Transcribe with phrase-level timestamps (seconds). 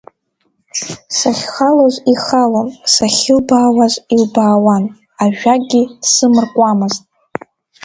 [1.17, 4.83] Сахьхалоз ихалон, сахьылбаауаз илбаауан,
[5.23, 5.81] ажәакгьы
[6.11, 7.03] сымаркуамызт.